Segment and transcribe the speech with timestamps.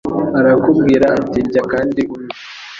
[0.39, 2.33] arakubwira ati «Rya kandi unywe»